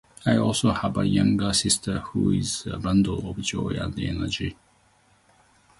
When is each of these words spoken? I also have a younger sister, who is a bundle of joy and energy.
I 0.25 0.35
also 0.35 0.71
have 0.71 0.97
a 0.97 1.07
younger 1.07 1.53
sister, 1.53 1.99
who 1.99 2.31
is 2.31 2.65
a 2.65 2.79
bundle 2.79 3.29
of 3.29 3.37
joy 3.37 3.73
and 3.79 3.99
energy. 4.01 4.57